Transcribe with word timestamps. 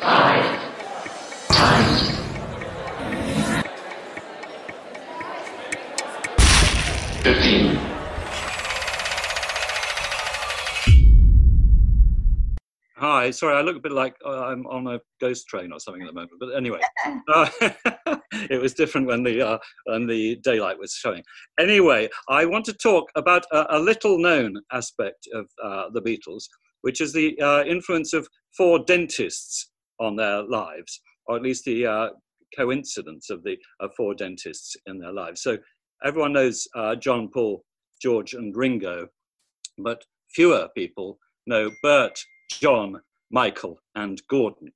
Hi, 0.00 0.60
sorry, 13.32 13.56
I 13.56 13.62
look 13.62 13.76
a 13.76 13.80
bit 13.80 13.92
like 13.92 14.14
uh, 14.24 14.46
I'm 14.46 14.66
on 14.68 14.86
a 14.86 15.00
ghost 15.20 15.48
train 15.48 15.72
or 15.72 15.80
something 15.80 16.02
at 16.02 16.06
the 16.06 16.12
moment. 16.12 16.32
But 16.38 16.54
anyway, 16.56 16.80
uh, 17.34 17.48
it 18.50 18.60
was 18.60 18.74
different 18.74 19.08
when 19.08 19.24
the 19.24 19.44
uh, 19.44 19.58
when 19.86 20.06
the 20.06 20.36
daylight 20.36 20.78
was 20.78 20.92
showing. 20.92 21.24
Anyway, 21.58 22.08
I 22.28 22.44
want 22.44 22.64
to 22.66 22.72
talk 22.72 23.10
about 23.16 23.44
a, 23.50 23.76
a 23.76 23.80
little 23.80 24.18
known 24.18 24.60
aspect 24.70 25.26
of 25.34 25.46
uh, 25.62 25.90
the 25.90 26.02
Beatles, 26.02 26.44
which 26.82 27.00
is 27.00 27.12
the 27.12 27.36
uh, 27.40 27.64
influence 27.64 28.12
of 28.12 28.28
four 28.56 28.84
dentists 28.84 29.70
on 30.00 30.16
their 30.16 30.42
lives, 30.42 31.00
or 31.26 31.36
at 31.36 31.42
least 31.42 31.64
the 31.64 31.86
uh, 31.86 32.08
coincidence 32.56 33.30
of 33.30 33.42
the 33.42 33.56
four 33.96 34.14
dentists 34.14 34.76
in 34.86 34.98
their 34.98 35.12
lives. 35.12 35.42
So 35.42 35.58
everyone 36.04 36.32
knows 36.32 36.66
uh, 36.74 36.96
John, 36.96 37.28
Paul, 37.28 37.64
George, 38.00 38.34
and 38.34 38.56
Ringo, 38.56 39.08
but 39.78 40.04
fewer 40.30 40.68
people 40.76 41.18
know 41.46 41.70
Bert, 41.82 42.18
John, 42.50 43.00
Michael, 43.30 43.78
and 43.94 44.20
Gordon. 44.28 44.72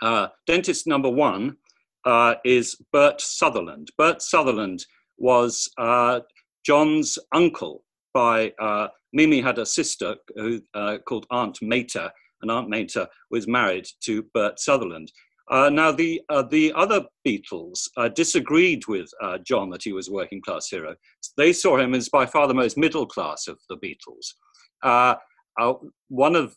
Uh, 0.00 0.28
dentist 0.46 0.86
number 0.86 1.10
one 1.10 1.56
uh, 2.04 2.34
is 2.44 2.76
Bert 2.92 3.20
Sutherland. 3.20 3.88
Bert 3.98 4.22
Sutherland 4.22 4.84
was 5.18 5.68
uh, 5.78 6.20
John's 6.64 7.18
uncle 7.32 7.84
by 8.14 8.52
uh, 8.60 8.88
Mimi 9.12 9.40
had 9.40 9.58
a 9.58 9.66
sister 9.66 10.16
who, 10.36 10.60
uh, 10.74 10.98
called 11.06 11.26
Aunt 11.30 11.58
Mater, 11.62 12.10
and 12.42 12.50
Aunt 12.50 12.68
Mater 12.68 13.06
was 13.30 13.48
married 13.48 13.86
to 14.02 14.22
Bert 14.34 14.58
Sutherland. 14.58 15.10
Uh, 15.50 15.70
now, 15.70 15.90
the, 15.90 16.20
uh, 16.28 16.42
the 16.42 16.72
other 16.74 17.04
Beatles 17.26 17.88
uh, 17.96 18.08
disagreed 18.08 18.86
with 18.86 19.10
uh, 19.22 19.38
John 19.38 19.70
that 19.70 19.82
he 19.82 19.92
was 19.92 20.08
a 20.08 20.12
working 20.12 20.42
class 20.42 20.68
hero. 20.68 20.94
They 21.36 21.52
saw 21.52 21.78
him 21.78 21.94
as 21.94 22.08
by 22.08 22.26
far 22.26 22.46
the 22.46 22.54
most 22.54 22.76
middle 22.76 23.06
class 23.06 23.48
of 23.48 23.58
the 23.68 23.76
Beatles. 23.76 24.34
Uh, 24.82 25.14
uh, 25.58 25.74
one 26.08 26.36
of 26.36 26.54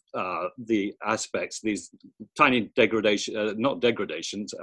the 0.68 0.94
aspects, 1.04 1.59
these 1.62 1.90
tiny 2.38 2.70
degradation, 2.76 3.59
not 3.59 3.80
degradations, 3.82 4.54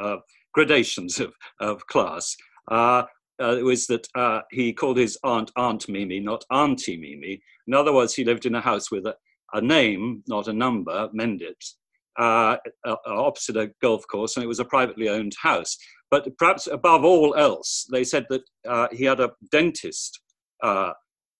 gradations 0.54 1.18
of, 1.18 1.32
of 1.60 1.84
class, 1.88 2.36
was 2.70 3.86
that 3.88 4.06
he 4.52 4.72
called 4.72 4.96
his 4.96 5.18
aunt 5.24 5.50
Aunt 5.56 5.88
Mimi, 5.88 6.20
not 6.20 6.44
Auntie 6.52 6.96
Mimi. 6.96 7.42
In 7.66 7.74
other 7.74 7.92
words, 7.92 8.14
he 8.14 8.22
lived 8.22 8.46
in 8.46 8.54
a 8.54 8.60
house 8.60 8.92
with 8.92 9.06
a, 9.06 9.16
a 9.52 9.60
name, 9.60 10.22
not 10.28 10.48
a 10.48 10.52
number, 10.52 11.08
Mendips, 11.08 11.74
uh, 12.18 12.56
opposite 13.06 13.56
a 13.56 13.70
golf 13.80 14.04
course, 14.10 14.36
and 14.36 14.44
it 14.44 14.48
was 14.48 14.60
a 14.60 14.64
privately 14.64 15.08
owned 15.08 15.34
house. 15.40 15.76
But 16.10 16.36
perhaps 16.38 16.66
above 16.66 17.04
all 17.04 17.34
else, 17.34 17.86
they 17.90 18.04
said 18.04 18.26
that 18.30 18.42
uh, 18.66 18.88
he 18.92 19.04
had 19.04 19.20
a 19.20 19.32
dentist 19.52 20.20
uh, 20.62 20.92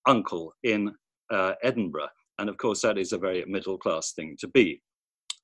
uncle 0.07 0.53
in 0.63 0.95
uh, 1.31 1.55
Edinburgh, 1.63 2.09
and 2.39 2.49
of 2.49 2.59
course, 2.59 2.83
that 2.83 2.99
is 2.99 3.13
a 3.13 3.19
very 3.19 3.45
middle 3.47 3.79
class 3.79 4.13
thing 4.13 4.37
to 4.41 4.49
be. 4.49 4.81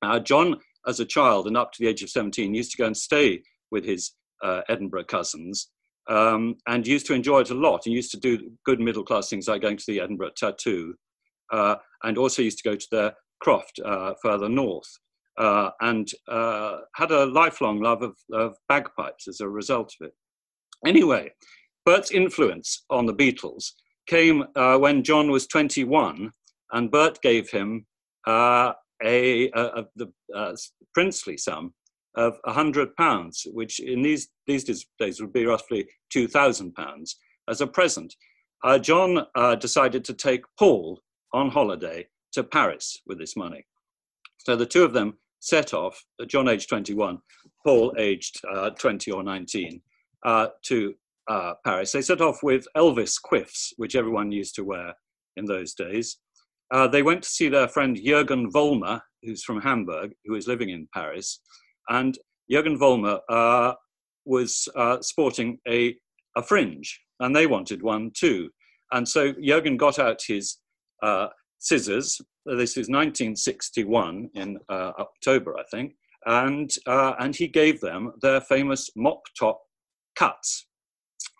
Uh, 0.01 0.19
John, 0.19 0.57
as 0.87 0.99
a 0.99 1.05
child 1.05 1.47
and 1.47 1.57
up 1.57 1.71
to 1.73 1.83
the 1.83 1.89
age 1.89 2.03
of 2.03 2.09
17, 2.09 2.53
used 2.53 2.71
to 2.71 2.77
go 2.77 2.85
and 2.85 2.95
stay 2.95 3.41
with 3.71 3.83
his 3.83 4.13
uh, 4.43 4.61
Edinburgh 4.69 5.05
cousins. 5.05 5.69
Um, 6.07 6.57
and 6.67 6.85
used 6.85 7.07
to 7.07 7.15
enjoy 7.15 7.39
it 7.39 7.49
a 7.49 7.55
lot. 7.55 7.81
He 7.85 7.89
used 7.89 8.11
to 8.11 8.19
do 8.19 8.51
good 8.63 8.79
middle 8.79 9.03
class 9.03 9.27
things 9.27 9.47
like 9.47 9.63
going 9.63 9.77
to 9.77 9.83
the 9.87 9.99
Edinburgh 9.99 10.33
Tattoo, 10.37 10.93
and 12.05 12.17
also 12.17 12.41
used 12.41 12.59
to 12.59 12.69
go 12.69 12.75
to 12.75 12.87
the 12.91 13.13
Croft 13.41 13.79
further 14.21 14.47
north 14.47 14.87
uh, 15.37 15.69
and 15.81 16.09
uh, 16.27 16.77
had 16.95 17.11
a 17.11 17.25
lifelong 17.25 17.81
love 17.81 18.01
of, 18.01 18.15
of, 18.31 18.55
bagpipes 18.69 19.27
as 19.27 19.41
a 19.41 19.49
result 19.49 19.93
of 19.99 20.07
it. 20.07 20.13
Anyway, 20.85 21.31
Bert's 21.85 22.11
influence 22.11 22.85
on 22.89 23.05
the 23.05 23.13
Beatles 23.13 23.71
came 24.07 24.43
uh, 24.55 24.77
when 24.77 25.03
John 25.03 25.31
was 25.31 25.47
21, 25.47 26.31
and 26.71 26.91
Bert 26.91 27.21
gave 27.21 27.49
him 27.49 27.85
uh, 28.27 28.73
a, 29.03 29.49
a, 29.51 29.85
a, 29.99 30.35
uh, 30.35 30.55
princely 30.93 31.37
sum 31.37 31.73
of 32.15 32.39
£100, 32.47 33.33
which 33.47 33.79
in 33.79 34.01
these, 34.01 34.29
these 34.47 34.85
days 34.99 35.19
would 35.19 35.33
be 35.33 35.45
roughly 35.45 35.85
£2,000 36.15 37.09
as 37.49 37.61
a 37.61 37.67
present. 37.67 38.15
Uh, 38.63 38.79
John 38.79 39.25
decided 39.59 40.05
to 40.05 40.13
take 40.13 40.41
Paul 40.57 41.01
on 41.33 41.49
holiday 41.49 42.07
to 42.33 42.43
Paris 42.43 43.01
with 43.05 43.17
this 43.17 43.35
money. 43.35 43.65
So 44.39 44.55
the 44.55 44.65
two 44.65 44.83
of 44.83 44.93
them 44.93 45.17
set 45.39 45.73
off, 45.73 46.03
John 46.27 46.47
aged 46.47 46.69
21, 46.69 47.19
Paul 47.63 47.93
aged 47.97 48.41
uh, 48.51 48.71
20 48.71 49.11
or 49.11 49.23
19, 49.23 49.81
uh, 50.25 50.47
to 50.65 50.93
uh, 51.27 51.53
Paris. 51.63 51.91
They 51.91 52.01
set 52.01 52.21
off 52.21 52.43
with 52.43 52.67
Elvis 52.75 53.15
quiffs, 53.21 53.73
which 53.77 53.95
everyone 53.95 54.31
used 54.31 54.55
to 54.55 54.63
wear 54.63 54.93
in 55.37 55.45
those 55.45 55.73
days. 55.73 56.17
Uh, 56.71 56.87
they 56.87 57.03
went 57.03 57.23
to 57.23 57.29
see 57.29 57.49
their 57.49 57.67
friend 57.67 57.95
Jürgen 57.95 58.51
Vollmer, 58.51 58.99
who's 59.21 59.43
from 59.43 59.61
Hamburg, 59.61 60.13
who 60.25 60.35
is 60.35 60.47
living 60.47 60.69
in 60.69 60.87
Paris. 60.93 61.39
And 61.89 62.17
Jürgen 62.51 62.77
Vollmer 62.77 63.19
uh, 63.29 63.73
was 64.25 64.67
uh, 64.75 65.01
sporting 65.01 65.59
a, 65.67 65.95
a 66.35 66.43
fringe, 66.43 66.99
and 67.19 67.35
they 67.35 67.47
wanted 67.47 67.83
one 67.83 68.11
too. 68.15 68.49
And 68.91 69.07
so 69.07 69.33
Jürgen 69.33 69.77
got 69.77 69.99
out 69.99 70.21
his 70.27 70.57
scissors 71.59 72.21
this 72.45 72.77
is 72.77 72.89
1961 72.89 74.29
in 74.35 74.59
uh, 74.69 74.91
October, 74.99 75.57
I 75.57 75.63
think, 75.71 75.95
and 76.25 76.71
uh, 76.85 77.13
and 77.19 77.35
he 77.35 77.47
gave 77.47 77.81
them 77.81 78.13
their 78.21 78.39
famous 78.39 78.89
mop 78.95 79.21
top 79.37 79.59
cuts. 80.15 80.67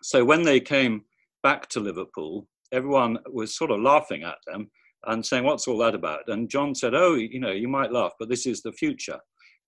So 0.01 0.25
when 0.25 0.41
they 0.41 0.59
came 0.59 1.03
back 1.44 1.69
to 1.69 1.79
Liverpool, 1.79 2.47
everyone 2.71 3.19
was 3.31 3.55
sort 3.55 3.71
of 3.71 3.81
laughing 3.81 4.23
at 4.23 4.38
them 4.47 4.71
and 5.05 5.23
saying, 5.23 5.44
"What's 5.44 5.67
all 5.67 5.77
that 5.79 5.94
about?" 5.94 6.27
And 6.27 6.49
John 6.49 6.73
said, 6.73 6.95
"Oh, 6.95 7.13
you 7.13 7.39
know, 7.39 7.51
you 7.51 7.67
might 7.67 7.91
laugh, 7.91 8.13
but 8.19 8.29
this 8.29 8.47
is 8.47 8.61
the 8.61 8.73
future." 8.73 9.19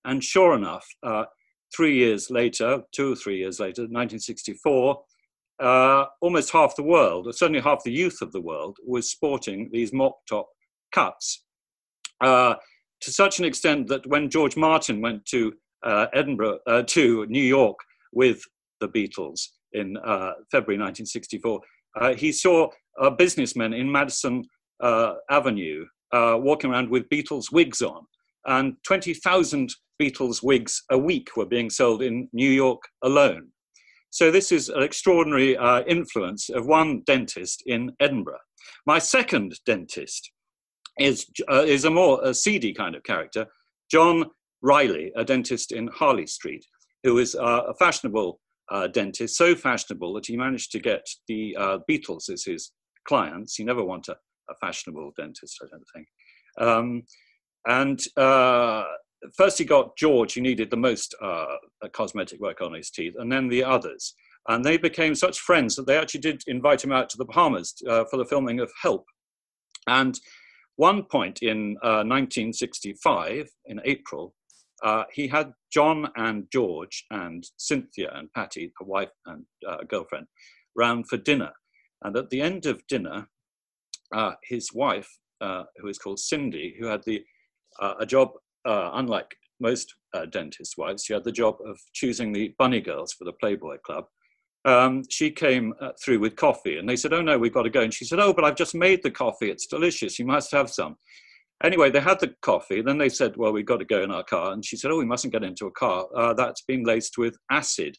And 0.05 0.23
sure 0.23 0.55
enough, 0.55 0.87
uh, 1.03 1.25
three 1.75 1.95
years 1.95 2.31
later, 2.31 2.81
two 2.93 3.13
or 3.13 3.15
three 3.15 3.37
years 3.37 3.59
later, 3.59 3.83
1964. 3.83 5.03
Uh, 5.59 6.05
almost 6.21 6.51
half 6.51 6.75
the 6.75 6.83
world, 6.83 7.27
or 7.27 7.33
certainly 7.33 7.61
half 7.61 7.83
the 7.83 7.91
youth 7.91 8.21
of 8.21 8.31
the 8.31 8.41
world, 8.41 8.77
was 8.85 9.09
sporting 9.09 9.69
these 9.71 9.91
mop 9.91 10.17
top 10.29 10.47
cuts 10.91 11.43
uh, 12.21 12.55
to 13.01 13.11
such 13.11 13.39
an 13.39 13.45
extent 13.45 13.87
that 13.87 14.05
when 14.07 14.29
George 14.29 14.57
Martin 14.57 15.01
went 15.01 15.25
to 15.25 15.53
uh, 15.83 16.07
Edinburgh, 16.13 16.59
uh, 16.65 16.83
to 16.83 17.25
New 17.27 17.43
York 17.43 17.77
with 18.11 18.41
the 18.79 18.87
Beatles 18.89 19.41
in 19.73 19.97
uh, 19.97 20.33
February 20.51 20.79
1964, 20.79 21.59
uh, 21.99 22.13
he 22.15 22.31
saw 22.31 22.69
businessmen 23.17 23.73
in 23.73 23.91
Madison 23.91 24.43
Avenue 24.81 25.85
walking 26.11 26.71
around 26.71 26.89
with 26.89 27.09
Beatles 27.09 27.51
wigs 27.51 27.81
on, 27.81 28.05
and 28.45 28.75
20,000 28.83 29.73
Beatles 30.01 30.41
wigs 30.41 30.83
a 30.89 30.97
week 30.97 31.35
were 31.35 31.45
being 31.45 31.69
sold 31.69 32.01
in 32.01 32.27
New 32.33 32.49
York 32.49 32.81
alone. 33.03 33.49
So 34.09 34.31
this 34.31 34.51
is 34.51 34.69
an 34.69 34.83
extraordinary 34.83 35.57
uh, 35.57 35.83
influence 35.83 36.49
of 36.49 36.65
one 36.65 37.01
dentist 37.05 37.63
in 37.65 37.91
Edinburgh. 37.99 38.39
My 38.85 38.99
second 38.99 39.59
dentist 39.65 40.31
is, 40.99 41.25
uh, 41.51 41.63
is 41.63 41.85
a 41.85 41.91
more 41.91 42.19
a 42.23 42.33
seedy 42.33 42.73
kind 42.73 42.95
of 42.95 43.03
character. 43.03 43.45
John 43.91 44.25
Riley, 44.61 45.11
a 45.15 45.23
dentist 45.23 45.71
in 45.71 45.87
Harley 45.87 46.27
Street, 46.27 46.65
who 47.03 47.19
is 47.19 47.35
uh, 47.35 47.63
a 47.67 47.73
fashionable 47.75 48.39
uh, 48.71 48.87
dentist, 48.87 49.37
so 49.37 49.55
fashionable 49.55 50.13
that 50.13 50.25
he 50.25 50.35
managed 50.35 50.71
to 50.71 50.79
get 50.79 51.05
the 51.27 51.55
uh, 51.57 51.77
Beatles 51.89 52.29
as 52.29 52.43
his 52.43 52.71
clients. 53.07 53.55
He 53.55 53.63
never 53.63 53.83
wanted 53.83 54.13
a, 54.13 54.51
a 54.51 54.55
fashionable 54.59 55.11
dentist, 55.15 55.59
I 55.61 55.67
don't 55.71 55.87
think. 55.93 56.07
Um, 56.59 57.03
and 57.67 57.99
uh, 58.17 58.83
first 59.35 59.57
he 59.57 59.65
got 59.65 59.97
George, 59.97 60.33
who 60.33 60.41
needed 60.41 60.69
the 60.69 60.77
most 60.77 61.15
uh, 61.21 61.57
cosmetic 61.93 62.39
work 62.39 62.61
on 62.61 62.73
his 62.73 62.89
teeth, 62.89 63.15
and 63.17 63.31
then 63.31 63.47
the 63.47 63.63
others. 63.63 64.13
And 64.47 64.63
they 64.63 64.77
became 64.77 65.15
such 65.15 65.39
friends 65.39 65.75
that 65.75 65.87
they 65.87 65.97
actually 65.97 66.21
did 66.21 66.41
invite 66.47 66.83
him 66.83 66.91
out 66.91 67.09
to 67.09 67.17
the 67.17 67.25
Bahamas 67.25 67.73
for 67.83 68.17
the 68.17 68.25
filming 68.25 68.59
of 68.59 68.71
Help. 68.81 69.05
And 69.87 70.17
one 70.77 71.03
point 71.03 71.39
in 71.41 71.75
uh, 71.83 72.05
1965, 72.05 73.49
in 73.65 73.81
April, 73.83 74.35
uh, 74.83 75.05
he 75.11 75.27
had 75.27 75.51
John 75.71 76.07
and 76.15 76.45
George 76.51 77.05
and 77.09 77.43
Cynthia 77.57 78.11
and 78.13 78.31
Patty, 78.33 78.71
a 78.79 78.83
wife 78.83 79.09
and 79.25 79.43
uh, 79.67 79.77
girlfriend, 79.87 80.27
round 80.75 81.09
for 81.09 81.17
dinner. 81.17 81.51
And 82.03 82.15
at 82.15 82.29
the 82.29 82.41
end 82.41 82.67
of 82.67 82.85
dinner, 82.87 83.27
uh, 84.13 84.33
his 84.43 84.71
wife, 84.71 85.09
uh, 85.41 85.63
who 85.77 85.87
is 85.87 85.97
called 85.97 86.19
Cindy, 86.19 86.75
who 86.79 86.85
had 86.85 87.03
the 87.05 87.23
uh, 87.79 87.95
a 87.99 88.05
job 88.05 88.31
unlike 88.67 89.35
most 89.59 89.95
dentist 90.31 90.75
wives, 90.77 91.05
she 91.05 91.13
had 91.13 91.23
the 91.23 91.31
job 91.31 91.57
of 91.65 91.79
choosing 91.93 92.31
the 92.31 92.53
bunny 92.59 92.81
girls 92.81 93.13
for 93.13 93.23
the 93.23 93.33
Playboy 93.33 93.77
Club 93.85 94.05
um, 94.67 95.03
she 95.09 95.31
came 95.31 95.73
uh, 95.79 95.91
through 96.03 96.19
with 96.19 96.35
coffee 96.35 96.77
and 96.77 96.87
they 96.87 96.97
said, 96.97 97.13
Oh 97.13 97.21
no, 97.21 97.37
we've 97.37 97.53
got 97.53 97.63
to 97.63 97.69
go. 97.69 97.81
And 97.81 97.93
she 97.93 98.03
said, 98.03 98.19
Oh, 98.19 98.33
but 98.33 98.43
I've 98.43 98.55
just 98.55 98.75
made 98.75 99.01
the 99.01 99.09
coffee. 99.09 99.49
It's 99.49 99.65
delicious. 99.65 100.19
You 100.19 100.25
must 100.25 100.51
have 100.51 100.69
some. 100.69 100.97
Anyway, 101.63 101.89
they 101.89 102.01
had 102.01 102.19
the 102.19 102.35
coffee. 102.41 102.81
Then 102.81 102.97
they 102.97 103.07
said, 103.09 103.37
Well, 103.37 103.53
we've 103.53 103.65
got 103.65 103.77
to 103.77 103.85
go 103.85 104.03
in 104.03 104.11
our 104.11 104.25
car. 104.25 104.51
And 104.51 104.63
she 104.63 104.75
said, 104.75 104.91
Oh, 104.91 104.97
we 104.97 105.05
mustn't 105.05 105.31
get 105.31 105.43
into 105.43 105.67
a 105.67 105.71
car. 105.71 106.05
Uh, 106.15 106.33
that's 106.33 106.63
been 106.63 106.83
laced 106.83 107.17
with 107.17 107.37
acid, 107.49 107.97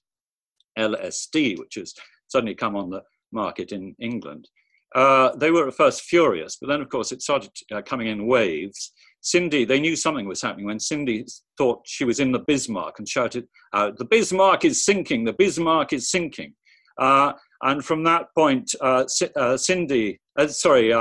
LSD, 0.78 1.58
which 1.58 1.76
has 1.76 1.94
suddenly 2.28 2.54
come 2.54 2.76
on 2.76 2.90
the 2.90 3.02
market 3.32 3.72
in 3.72 3.96
England. 3.98 4.46
Uh, 4.94 5.34
they 5.36 5.50
were 5.50 5.68
at 5.68 5.74
first 5.74 6.02
furious, 6.02 6.56
but 6.60 6.68
then, 6.68 6.80
of 6.80 6.88
course, 6.88 7.12
it 7.12 7.22
started 7.22 7.50
uh, 7.72 7.82
coming 7.82 8.08
in 8.08 8.26
waves. 8.26 8.92
Cindy, 9.20 9.64
they 9.64 9.80
knew 9.80 9.96
something 9.96 10.26
was 10.26 10.40
happening 10.40 10.66
when 10.66 10.80
Cindy 10.80 11.26
thought 11.58 11.82
she 11.84 12.04
was 12.04 12.20
in 12.20 12.32
the 12.32 12.38
Bismarck 12.38 12.98
and 12.98 13.08
shouted 13.08 13.46
out, 13.74 13.98
The 13.98 14.04
Bismarck 14.04 14.64
is 14.64 14.84
sinking, 14.84 15.24
the 15.24 15.32
Bismarck 15.32 15.92
is 15.92 16.10
sinking. 16.10 16.54
Uh, 16.98 17.32
and 17.62 17.84
from 17.84 18.04
that 18.04 18.26
point, 18.36 18.74
uh, 18.80 19.04
uh, 19.36 19.56
Cindy, 19.56 20.20
uh, 20.38 20.46
sorry, 20.46 20.92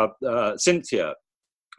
Cynthia 0.57 1.13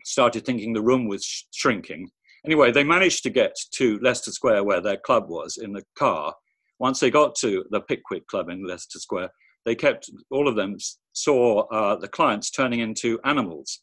started 0.05 0.45
thinking 0.45 0.73
the 0.73 0.83
room 0.83 1.09
was 1.09 1.25
sh- 1.25 1.43
shrinking. 1.53 2.09
Anyway, 2.47 2.71
they 2.71 2.85
managed 2.85 3.23
to 3.25 3.31
get 3.31 3.55
to 3.75 3.99
Leicester 4.01 4.33
Square 4.33 4.65
where 4.65 4.81
their 4.81 4.97
club 4.97 5.29
was 5.29 5.59
in 5.59 5.73
the 5.73 5.83
car. 5.99 6.35
Once 6.79 7.01
they 7.01 7.11
got 7.11 7.35
to 7.35 7.65
the 7.71 7.81
Pickwick 7.81 8.27
Club 8.29 8.49
in 8.49 8.65
Leicester 8.65 9.01
Square, 9.01 9.31
they 9.69 9.75
kept, 9.75 10.09
all 10.31 10.49
of 10.49 10.57
them 10.57 10.79
saw 11.13 11.67
uh, 11.67 11.97
the 11.97 12.09
clients 12.09 12.51
turning 12.51 12.81
into 12.81 13.21
animals, 13.25 13.81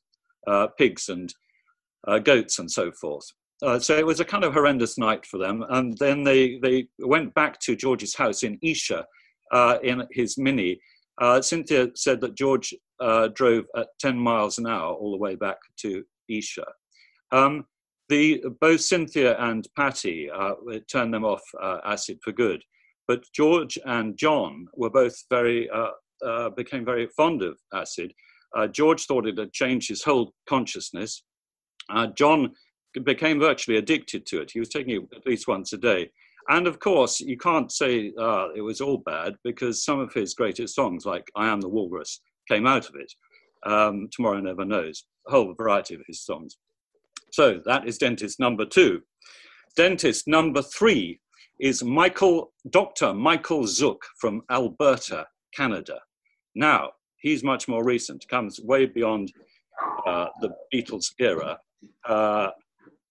uh, 0.48 0.66
pigs 0.80 1.10
and 1.10 1.32
uh, 2.08 2.18
goats 2.18 2.58
and 2.58 2.72
so 2.72 2.92
forth. 2.94 3.26
Uh, 3.62 3.78
so 3.78 3.96
it 3.96 4.06
was 4.06 4.20
a 4.20 4.26
kind 4.26 4.44
of 4.44 4.54
horrendous 4.54 4.98
night 4.98 5.28
for 5.28 5.38
them. 5.38 5.64
And 5.70 5.96
then 6.00 6.24
they, 6.24 6.58
they 6.58 6.88
went 6.98 7.36
back 7.36 7.60
to 7.60 7.76
George's 7.76 8.16
house 8.16 8.42
in 8.42 8.58
Esher 8.64 9.04
uh, 9.52 9.78
in 9.84 10.02
his 10.10 10.40
Mini. 10.40 10.80
Uh, 11.22 11.40
Cynthia 11.40 11.90
said 11.94 12.20
that 12.22 12.36
George 12.36 12.74
drove 13.36 13.66
at 13.78 13.90
10 14.00 14.18
miles 14.18 14.58
an 14.58 14.66
hour 14.66 14.92
all 14.92 15.12
the 15.12 15.22
way 15.22 15.36
back 15.36 15.58
to 15.82 16.04
Esher. 16.32 16.66
Um, 17.32 17.66
the, 18.10 18.44
both 18.60 18.82
Cynthia 18.82 19.38
and 19.38 19.68
Patty 19.78 20.32
turned 20.92 21.14
them 21.14 21.26
off 21.26 21.44
acid 21.86 22.18
for 22.24 22.32
good. 22.32 22.64
But 23.08 23.24
George 23.34 23.78
and 23.86 24.18
John 24.18 24.68
were 24.76 24.90
both 24.90 25.16
very, 25.30 25.70
uh, 25.70 25.92
uh, 26.26 26.50
became 26.50 26.86
very 26.86 27.08
fond 27.16 27.44
of 27.44 27.58
acid. 27.74 28.14
Uh, 28.56 28.68
George 28.68 29.06
thought 29.06 29.28
it 29.28 29.38
had 29.38 29.54
changed 29.54 29.90
his 29.90 30.04
whole 30.04 30.34
consciousness. 30.48 31.24
Uh, 31.90 32.08
John 32.08 32.54
became 33.04 33.40
virtually 33.40 33.78
addicted 33.78 34.26
to 34.28 34.42
it. 34.42 34.52
He 34.52 34.60
was 34.60 34.70
taking 34.70 34.96
it 34.96 35.16
at 35.16 35.26
least 35.26 35.48
once 35.48 35.74
a 35.74 35.78
day. 35.78 36.10
And 36.48 36.68
of 36.68 36.80
course, 36.80 37.20
you 37.20 37.38
can't 37.38 37.72
say 37.72 38.14
uh, 38.20 38.50
it 38.56 38.62
was 38.62 38.80
all 38.80 39.00
bad 39.00 39.36
because 39.44 39.84
some 39.84 40.00
of 40.00 40.14
his 40.14 40.34
greatest 40.34 40.76
songs, 40.76 41.06
like 41.06 41.30
I 41.36 41.48
Am 41.48 41.60
the 41.60 41.70
Walrus, 41.70 42.22
came 42.48 42.68
out 42.68 42.88
of 42.88 42.96
it. 42.96 43.12
Um, 43.66 44.08
Tomorrow 44.12 44.42
Never 44.42 44.64
Knows, 44.64 45.06
a 45.28 45.32
whole 45.32 45.54
variety 45.56 45.96
of 45.96 46.02
his 46.08 46.24
songs. 46.24 46.58
So 47.32 47.62
that 47.66 47.88
is 47.88 47.98
dentist 47.98 48.40
number 48.40 48.64
two. 48.64 49.02
Dentist 49.76 50.28
number 50.28 50.62
three 50.62 51.20
is 51.60 51.84
Michael, 51.84 52.52
Dr. 52.70 53.14
Michael 53.14 53.64
Zuk 53.64 53.98
from 54.18 54.42
Alberta, 54.50 55.28
Canada. 55.54 56.00
Now, 56.54 56.92
he's 57.18 57.44
much 57.44 57.68
more 57.68 57.84
recent, 57.84 58.28
comes 58.28 58.60
way 58.60 58.86
beyond 58.86 59.32
uh, 60.06 60.28
the 60.42 60.50
Beatles 60.74 61.14
era. 61.20 61.58
Uh, 62.08 62.50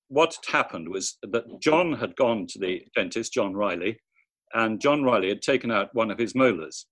what 0.08 0.36
happened 0.46 0.88
was 0.88 1.16
that 1.22 1.44
John 1.60 1.92
had 1.94 2.14
gone 2.16 2.46
to 2.48 2.58
the 2.58 2.82
dentist, 2.94 3.32
John 3.32 3.54
Riley, 3.54 3.98
and 4.54 4.80
John 4.80 5.02
Riley 5.02 5.28
had 5.28 5.42
taken 5.42 5.70
out 5.70 5.94
one 5.94 6.10
of 6.10 6.18
his 6.18 6.34
molars. 6.34 6.86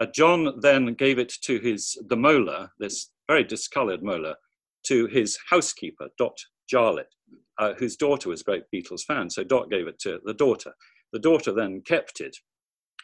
Uh, 0.00 0.06
John 0.14 0.60
then 0.60 0.94
gave 0.94 1.18
it 1.18 1.32
to 1.42 1.58
his, 1.58 1.98
the 2.08 2.16
molar, 2.16 2.70
this 2.78 3.10
very 3.26 3.44
discolored 3.44 4.02
molar, 4.02 4.36
to 4.86 5.06
his 5.06 5.38
housekeeper, 5.50 6.08
Dot 6.18 6.38
Jarlett 6.68 7.08
uh, 7.58 7.74
whose 7.74 7.96
daughter 7.96 8.28
was 8.28 8.40
a 8.40 8.44
great 8.44 8.64
Beatles 8.74 9.02
fan. 9.02 9.28
So 9.28 9.44
Dot 9.44 9.70
gave 9.70 9.86
it 9.86 9.98
to 10.00 10.20
the 10.24 10.34
daughter. 10.34 10.72
The 11.12 11.18
daughter 11.18 11.52
then 11.52 11.82
kept 11.84 12.20
it 12.20 12.36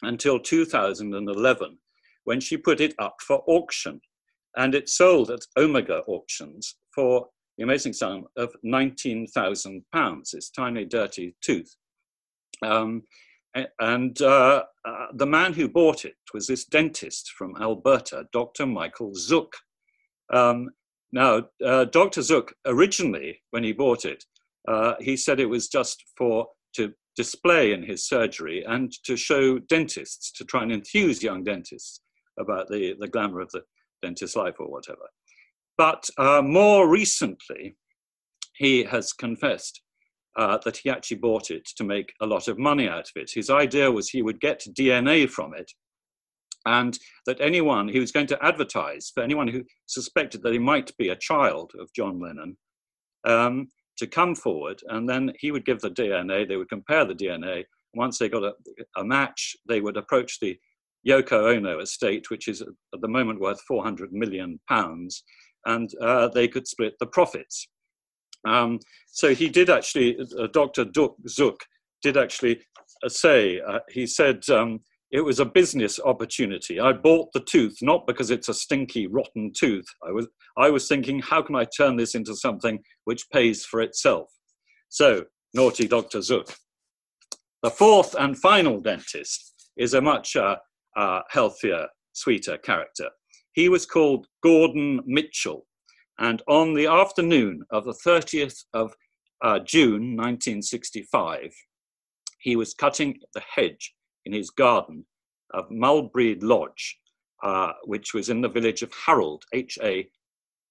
until 0.02 0.38
2011 0.38 1.78
when 2.24 2.40
she 2.40 2.56
put 2.56 2.80
it 2.80 2.94
up 2.98 3.16
for 3.20 3.42
auction. 3.46 4.00
And 4.56 4.74
it 4.74 4.88
sold 4.88 5.30
at 5.30 5.40
Omega 5.56 6.02
auctions 6.06 6.76
for 6.94 7.26
the 7.58 7.64
amazing 7.64 7.92
sum 7.92 8.26
of 8.36 8.54
£19,000. 8.64 10.34
its 10.34 10.50
tiny, 10.50 10.84
dirty 10.84 11.34
tooth. 11.42 11.74
Um, 12.62 13.02
and 13.80 14.20
uh, 14.20 14.64
uh, 14.84 15.06
the 15.14 15.26
man 15.26 15.52
who 15.52 15.68
bought 15.68 16.04
it 16.04 16.16
was 16.32 16.46
this 16.46 16.64
dentist 16.64 17.32
from 17.36 17.54
Alberta, 17.60 18.26
Dr. 18.32 18.66
Michael 18.66 19.12
Zuk. 19.12 19.48
Um, 20.32 20.70
now, 21.14 21.44
uh, 21.64 21.84
Dr. 21.84 22.22
Zuk, 22.22 22.50
originally, 22.66 23.40
when 23.52 23.62
he 23.62 23.72
bought 23.72 24.04
it, 24.04 24.24
uh, 24.66 24.94
he 24.98 25.16
said 25.16 25.38
it 25.38 25.46
was 25.46 25.68
just 25.68 26.02
for 26.18 26.48
to 26.74 26.92
display 27.16 27.72
in 27.72 27.84
his 27.84 28.08
surgery 28.08 28.64
and 28.66 28.92
to 29.04 29.16
show 29.16 29.60
dentists, 29.60 30.32
to 30.32 30.44
try 30.44 30.64
and 30.64 30.72
enthuse 30.72 31.22
young 31.22 31.44
dentists 31.44 32.00
about 32.40 32.68
the, 32.68 32.96
the 32.98 33.06
glamour 33.06 33.40
of 33.40 33.50
the 33.52 33.62
dentist's 34.02 34.34
life 34.34 34.56
or 34.58 34.68
whatever. 34.68 35.08
But 35.78 36.10
uh, 36.18 36.42
more 36.42 36.88
recently, 36.88 37.76
he 38.56 38.82
has 38.82 39.12
confessed 39.12 39.82
uh, 40.36 40.58
that 40.64 40.78
he 40.78 40.90
actually 40.90 41.18
bought 41.18 41.52
it 41.52 41.64
to 41.76 41.84
make 41.84 42.12
a 42.22 42.26
lot 42.26 42.48
of 42.48 42.58
money 42.58 42.88
out 42.88 43.08
of 43.14 43.22
it. 43.22 43.30
His 43.32 43.50
idea 43.50 43.88
was 43.88 44.08
he 44.08 44.22
would 44.22 44.40
get 44.40 44.66
DNA 44.76 45.30
from 45.30 45.54
it 45.54 45.70
and 46.66 46.98
that 47.26 47.40
anyone, 47.40 47.88
he 47.88 48.00
was 48.00 48.12
going 48.12 48.26
to 48.28 48.44
advertise 48.44 49.10
for 49.14 49.22
anyone 49.22 49.48
who 49.48 49.64
suspected 49.86 50.42
that 50.42 50.52
he 50.52 50.58
might 50.58 50.96
be 50.96 51.10
a 51.10 51.16
child 51.16 51.72
of 51.78 51.92
John 51.94 52.20
Lennon, 52.20 52.56
um, 53.24 53.68
to 53.98 54.06
come 54.06 54.34
forward, 54.34 54.80
and 54.88 55.08
then 55.08 55.32
he 55.38 55.50
would 55.50 55.64
give 55.64 55.80
the 55.80 55.90
DNA. 55.90 56.46
They 56.48 56.56
would 56.56 56.68
compare 56.68 57.04
the 57.04 57.14
DNA. 57.14 57.64
Once 57.94 58.18
they 58.18 58.28
got 58.28 58.42
a, 58.42 58.54
a 58.96 59.04
match, 59.04 59.56
they 59.68 59.80
would 59.80 59.96
approach 59.96 60.40
the 60.40 60.58
Yoko 61.06 61.54
Ono 61.54 61.80
estate, 61.80 62.30
which 62.30 62.48
is 62.48 62.62
at 62.62 63.00
the 63.00 63.08
moment 63.08 63.40
worth 63.40 63.60
400 63.68 64.12
million 64.12 64.58
pounds, 64.68 65.22
and 65.66 65.90
uh, 66.00 66.28
they 66.28 66.48
could 66.48 66.66
split 66.66 66.94
the 66.98 67.06
profits. 67.06 67.68
Um, 68.46 68.80
so 69.08 69.34
he 69.34 69.48
did 69.48 69.70
actually, 69.70 70.18
uh, 70.38 70.48
Dr. 70.48 70.84
Duk 70.84 71.16
Zuk 71.28 71.56
did 72.02 72.16
actually 72.16 72.60
uh, 73.02 73.08
say, 73.08 73.60
uh, 73.60 73.80
he 73.88 74.06
said, 74.06 74.48
um, 74.50 74.80
it 75.14 75.24
was 75.24 75.38
a 75.38 75.44
business 75.44 76.00
opportunity. 76.04 76.80
I 76.80 76.92
bought 76.92 77.32
the 77.32 77.38
tooth 77.38 77.78
not 77.80 78.04
because 78.04 78.32
it's 78.32 78.48
a 78.48 78.54
stinky, 78.54 79.06
rotten 79.06 79.52
tooth. 79.56 79.86
I 80.04 80.10
was, 80.10 80.26
I 80.58 80.70
was 80.70 80.88
thinking, 80.88 81.20
how 81.20 81.40
can 81.40 81.54
I 81.54 81.66
turn 81.66 81.94
this 81.94 82.16
into 82.16 82.34
something 82.34 82.80
which 83.04 83.30
pays 83.30 83.64
for 83.64 83.80
itself? 83.80 84.28
So, 84.88 85.26
naughty 85.54 85.86
Dr. 85.86 86.18
Zuk. 86.18 86.52
The 87.62 87.70
fourth 87.70 88.16
and 88.18 88.36
final 88.36 88.80
dentist 88.80 89.54
is 89.76 89.94
a 89.94 90.00
much 90.00 90.34
uh, 90.34 90.56
uh, 90.96 91.20
healthier, 91.30 91.86
sweeter 92.12 92.58
character. 92.58 93.08
He 93.52 93.68
was 93.68 93.86
called 93.86 94.26
Gordon 94.42 95.00
Mitchell. 95.06 95.64
And 96.18 96.42
on 96.48 96.74
the 96.74 96.88
afternoon 96.88 97.62
of 97.70 97.84
the 97.84 97.94
30th 98.04 98.64
of 98.72 98.92
uh, 99.44 99.60
June 99.60 100.16
1965, 100.16 101.54
he 102.40 102.56
was 102.56 102.74
cutting 102.74 103.20
the 103.32 103.42
hedge 103.54 103.94
in 104.26 104.32
his 104.32 104.50
garden 104.50 105.04
of 105.52 105.68
Mulbreed 105.70 106.42
Lodge, 106.42 106.98
uh, 107.42 107.72
which 107.84 108.14
was 108.14 108.28
in 108.28 108.40
the 108.40 108.48
village 108.48 108.82
of 108.82 108.92
Harrold, 108.92 109.44
H 109.52 109.78
A 109.82 110.08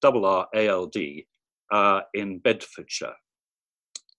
R 0.03 0.25
R 0.25 0.47
A 0.55 0.67
L 0.67 0.87
D, 0.87 1.27
uh, 1.71 2.01
in 2.13 2.39
Bedfordshire. 2.39 3.15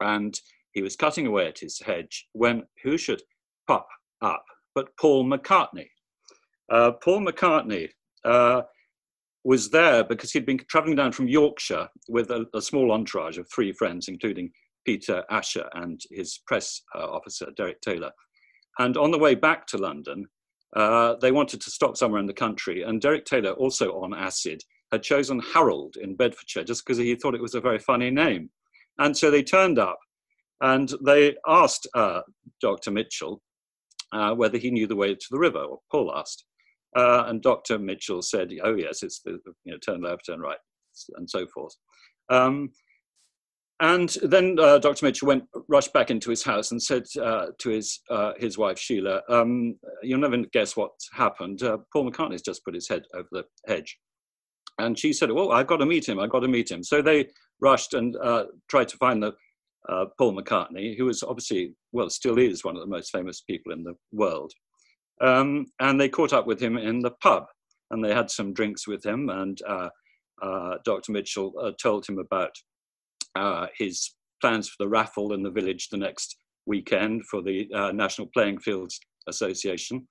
And 0.01 0.39
he 0.73 0.83
was 0.83 0.97
cutting 0.97 1.27
away 1.27 1.47
at 1.47 1.59
his 1.59 1.81
hedge 1.81 2.27
when 2.33 2.65
who 2.83 2.97
should 2.97 3.23
pop 3.67 3.87
up 4.23 4.45
but 4.75 4.97
Paul 4.99 5.25
McCartney? 5.25 5.89
Uh, 6.71 6.93
Paul 6.93 7.25
McCartney 7.25 7.89
uh, 8.25 8.63
was 9.45 9.71
there 9.71 10.05
because 10.05 10.33
he'd 10.33 10.47
been 10.47 10.61
traveling 10.69 10.97
down 10.97 11.13
from 11.13 11.29
Yorkshire 11.29 11.89
with 12.09 12.31
a, 12.31 12.47
a 12.55 12.63
small 12.63 12.93
entourage 12.93 13.39
of 13.39 13.47
three 13.51 13.73
friends, 13.73 14.09
including 14.09 14.51
Peter 14.85 15.25
Asher 15.31 15.69
and 15.75 16.01
his 16.11 16.41
press 16.47 16.83
uh, 16.95 17.07
officer, 17.11 17.49
Derek 17.57 17.81
Taylor. 17.81 18.11
And 18.79 18.97
on 18.97 19.11
the 19.11 19.19
way 19.19 19.35
back 19.35 19.67
to 19.69 19.79
London, 19.79 20.27
uh, 20.75 21.15
they 21.21 21.33
wanted 21.33 21.61
to 21.61 21.71
stop 21.71 21.97
somewhere 21.97 22.21
in 22.21 22.27
the 22.27 22.33
country. 22.33 22.83
And 22.83 23.01
Derek 23.01 23.25
Taylor, 23.25 23.53
also 23.53 23.93
on 24.01 24.13
acid, 24.15 24.63
had 24.91 25.03
chosen 25.03 25.41
Harrold 25.41 25.97
in 26.01 26.17
Bedfordshire 26.17 26.65
just 26.65 26.85
because 26.85 26.99
he 26.99 27.15
thought 27.15 27.35
it 27.35 27.43
was 27.43 27.55
a 27.55 27.61
very 27.61 27.79
funny 27.79 28.11
name. 28.11 28.51
And 28.99 29.17
so 29.17 29.31
they 29.31 29.43
turned 29.43 29.79
up 29.79 29.99
and 30.61 30.93
they 31.05 31.37
asked 31.47 31.87
uh, 31.95 32.21
Dr. 32.61 32.91
Mitchell 32.91 33.41
uh, 34.13 34.35
whether 34.35 34.59
he 34.59 34.71
knew 34.71 34.87
the 34.87 34.97
way 34.97 35.15
to 35.15 35.27
the 35.31 35.39
river, 35.39 35.59
or 35.59 35.81
Paul 35.91 36.13
asked. 36.15 36.45
Uh, 36.97 37.25
and 37.27 37.43
Dr. 37.43 37.79
Mitchell 37.79 38.23
said, 38.23 38.51
oh, 38.63 38.75
yes, 38.75 39.03
it's 39.03 39.21
the, 39.21 39.39
you 39.65 39.73
know, 39.73 39.79
turn 39.79 40.03
left, 40.03 40.27
turn 40.27 40.39
right, 40.39 40.59
and 41.17 41.29
so 41.29 41.47
forth. 41.49 41.75
Um, 42.31 42.71
and 43.81 44.17
then 44.23 44.57
uh, 44.59 44.79
Dr. 44.79 45.05
Mitchell 45.05 45.29
went 45.29 45.45
rushed 45.69 45.93
back 45.93 46.11
into 46.11 46.31
his 46.31 46.45
house 46.45 46.71
and 46.71 46.81
said 46.81 47.05
uh, 47.21 47.47
to 47.59 47.71
his 47.71 48.01
uh, 48.09 48.33
his 48.39 48.57
wife 48.57 48.79
Sheila, 48.79 49.23
um, 49.29 49.77
"You'll 50.03 50.21
never 50.21 50.39
guess 50.53 50.77
what's 50.77 51.09
happened. 51.13 51.63
Uh, 51.63 51.79
Paul 51.93 52.11
McCartney's 52.11 52.43
just 52.43 52.65
put 52.65 52.75
his 52.75 52.89
head 52.89 53.03
over 53.15 53.29
the 53.33 53.45
hedge." 53.67 53.99
And 54.79 54.99
she 54.99 55.13
said, 55.13 55.33
"Well, 55.33 55.51
I've 55.51 55.67
got 55.67 55.79
to 55.79 55.87
meet 55.87 56.09
him. 56.09 56.21
I've 56.21 56.31
got 56.31 56.41
to 56.41 56.49
meet 56.49 56.71
him." 56.71 56.85
So 56.85 57.03
they 57.03 57.29
rushed 57.61 57.95
and 57.95 58.17
uh, 58.23 58.45
tried 58.69 58.89
to 58.89 58.97
find 58.97 59.23
the 59.23 59.33
uh, 59.89 60.07
Paul 60.19 60.37
McCartney, 60.37 60.97
who 60.97 61.07
was 61.07 61.25
obviously, 61.25 61.75
well, 61.93 62.11
still 62.11 62.39
is 62.39 62.65
one 62.65 62.77
of 62.77 62.81
the 62.81 62.89
most 62.89 63.11
famous 63.11 63.41
people 63.41 63.73
in 63.73 63.83
the 63.83 63.95
world. 64.13 64.53
Um, 65.21 65.67
and 65.81 66.01
they 66.01 66.09
caught 66.09 66.33
up 66.33 66.47
with 66.47 66.61
him 66.61 66.77
in 66.77 67.01
the 67.01 67.13
pub 67.23 67.45
and 67.91 68.03
they 68.03 68.15
had 68.15 68.31
some 68.31 68.53
drinks 68.53 68.89
with 68.89 69.05
him. 69.05 69.29
And 69.29 69.61
Dr. 70.85 71.13
Mitchell 71.13 71.75
told 71.81 72.07
him 72.07 72.19
about 72.19 72.57
uh, 73.37 73.67
his 73.77 74.15
plans 74.41 74.69
for 74.69 74.77
the 74.79 74.89
raffle 74.89 75.33
in 75.33 75.43
the 75.43 75.51
village 75.51 75.89
the 75.89 75.97
next 75.97 76.37
weekend 76.67 77.25
for 77.27 77.43
the 77.43 77.69
uh, 77.75 77.93
National 77.93 78.29
Playing 78.35 78.59
Fields 78.59 78.99
Association 79.29 80.07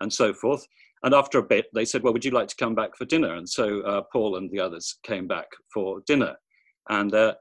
and 0.00 0.12
so 0.12 0.32
forth. 0.34 0.66
And 1.04 1.14
after 1.14 1.38
a 1.38 1.42
bit, 1.42 1.66
they 1.74 1.84
said, 1.84 2.02
Well, 2.02 2.12
would 2.12 2.24
you 2.24 2.30
like 2.30 2.48
to 2.48 2.56
come 2.56 2.74
back 2.74 2.96
for 2.96 3.04
dinner? 3.04 3.34
And 3.34 3.48
so 3.48 3.80
uh, 3.82 4.02
Paul 4.12 4.36
and 4.36 4.50
the 4.50 4.60
others 4.60 4.98
came 5.02 5.26
back 5.26 5.46
for 5.72 6.00
dinner. 6.06 6.36
And 6.88 7.10
their 7.10 7.36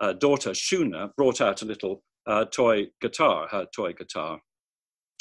uh, 0.00 0.14
daughter, 0.14 0.50
Shuna, 0.50 1.14
brought 1.16 1.40
out 1.40 1.62
a 1.62 1.66
little 1.66 2.02
uh, 2.26 2.46
toy 2.46 2.86
guitar, 3.00 3.48
her 3.50 3.66
toy 3.74 3.92
guitar. 3.92 4.40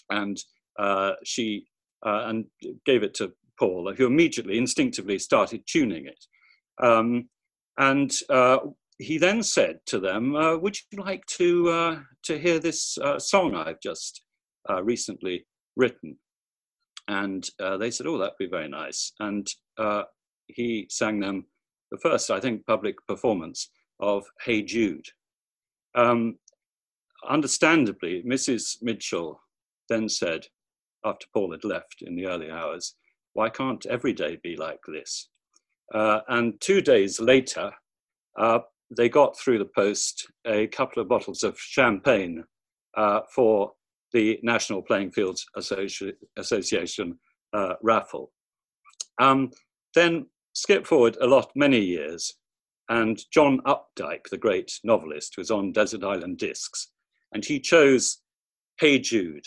And 0.09 0.37
uh, 0.79 1.13
she 1.23 1.65
and 2.03 2.45
gave 2.85 3.03
it 3.03 3.13
to 3.15 3.31
Paul, 3.59 3.93
who 3.95 4.07
immediately, 4.07 4.57
instinctively 4.57 5.19
started 5.19 5.61
tuning 5.67 6.07
it. 6.07 6.25
Um, 6.83 7.29
and 7.77 8.11
he 9.01 9.17
then 9.17 9.43
said 9.43 9.79
to 9.87 9.99
them, 9.99 10.33
Would 10.33 10.77
you 10.91 11.03
like 11.03 11.25
to, 11.37 12.03
to 12.23 12.39
hear 12.39 12.59
this 12.59 12.97
song 13.17 13.55
I've 13.55 13.81
just 13.81 14.21
recently 14.83 15.45
written? 15.75 16.17
And 17.07 17.47
uh, 17.59 17.77
they 17.77 17.91
said, 17.91 18.07
Oh, 18.07 18.17
that'd 18.17 18.37
be 18.39 18.47
very 18.47 18.69
nice. 18.69 19.13
And 19.19 19.47
uh, 19.77 20.03
he 20.47 20.87
sang 20.89 21.19
them 21.19 21.45
the 21.91 21.97
first, 21.97 22.31
I 22.31 22.39
think, 22.39 22.65
public 22.65 22.95
performance 23.07 23.69
of 23.99 24.25
Hey 24.45 24.61
Jude. 24.61 25.07
Um, 25.93 26.37
understandably, 27.27 28.23
Mrs. 28.25 28.77
Mitchell 28.81 29.41
then 29.89 30.07
said, 30.07 30.47
after 31.03 31.25
Paul 31.33 31.51
had 31.51 31.65
left 31.65 32.01
in 32.01 32.15
the 32.15 32.27
early 32.27 32.49
hours, 32.49 32.95
Why 33.33 33.49
can't 33.49 33.85
every 33.87 34.13
day 34.13 34.37
be 34.41 34.55
like 34.55 34.79
this? 34.87 35.29
Uh, 35.93 36.21
and 36.29 36.61
two 36.61 36.79
days 36.79 37.19
later, 37.19 37.71
uh, 38.39 38.59
they 38.95 39.09
got 39.09 39.37
through 39.37 39.57
the 39.57 39.69
post 39.73 40.27
a 40.45 40.67
couple 40.67 41.01
of 41.01 41.07
bottles 41.07 41.43
of 41.43 41.57
champagne 41.59 42.43
uh, 42.97 43.21
for 43.33 43.71
the 44.13 44.39
National 44.43 44.81
Playing 44.81 45.11
Fields 45.11 45.45
Associ- 45.57 46.13
Association 46.37 47.17
uh, 47.53 47.75
raffle. 47.81 48.31
Um, 49.19 49.51
then 49.95 50.27
skip 50.53 50.85
forward 50.85 51.17
a 51.21 51.27
lot, 51.27 51.51
many 51.55 51.79
years, 51.79 52.33
and 52.89 53.21
John 53.31 53.59
Updike, 53.65 54.27
the 54.29 54.37
great 54.37 54.79
novelist, 54.83 55.37
was 55.37 55.51
on 55.51 55.71
Desert 55.71 56.03
Island 56.03 56.37
Discs, 56.37 56.89
and 57.33 57.45
he 57.45 57.59
chose 57.59 58.19
Hey 58.79 58.99
Jude 58.99 59.45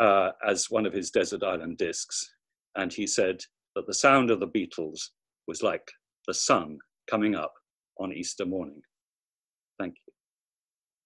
uh, 0.00 0.30
as 0.46 0.70
one 0.70 0.86
of 0.86 0.92
his 0.92 1.10
Desert 1.10 1.42
Island 1.42 1.78
Discs, 1.78 2.30
and 2.76 2.92
he 2.92 3.06
said 3.06 3.40
that 3.74 3.86
the 3.86 3.94
sound 3.94 4.30
of 4.30 4.38
the 4.38 4.48
Beatles 4.48 5.08
was 5.48 5.62
like 5.62 5.90
the 6.28 6.34
sun 6.34 6.78
coming 7.10 7.34
up 7.34 7.52
on 7.98 8.12
Easter 8.12 8.46
morning. 8.46 8.82
Thank 9.78 9.96
you. 10.05 10.05